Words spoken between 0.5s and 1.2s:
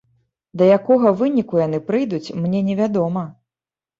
Да якога